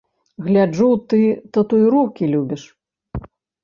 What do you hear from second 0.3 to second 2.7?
Гляджу, ты татуіроўкі любіш.